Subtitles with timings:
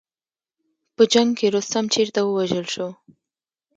[0.95, 2.87] په جنګ کې رستم چېرته ووژل شو.